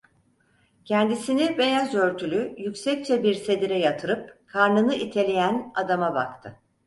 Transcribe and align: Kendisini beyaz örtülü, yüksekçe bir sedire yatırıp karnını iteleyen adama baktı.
Kendisini 0.85 1.57
beyaz 1.57 1.93
örtülü, 1.95 2.55
yüksekçe 2.57 3.23
bir 3.23 3.33
sedire 3.33 3.77
yatırıp 3.79 4.45
karnını 4.47 4.95
iteleyen 4.95 5.71
adama 5.75 6.15
baktı. 6.15 6.59